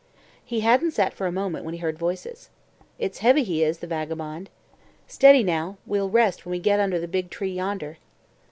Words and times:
He 0.43 0.61
hadn't 0.61 0.93
sat 0.95 1.13
for 1.13 1.27
a 1.27 1.31
moment 1.31 1.63
when 1.63 1.75
he 1.75 1.79
heard 1.79 1.99
voices. 1.99 2.49
"It's 2.97 3.19
heavy 3.19 3.43
he 3.43 3.63
is, 3.63 3.77
the 3.77 3.85
vagabond." 3.85 4.49
"Steady 5.05 5.43
now, 5.43 5.77
we'll 5.85 6.09
rest 6.09 6.43
when 6.43 6.49
we 6.49 6.57
get 6.59 6.79
under 6.79 6.99
the 6.99 7.07
big 7.07 7.29
tree 7.29 7.53
yonder." 7.53 7.99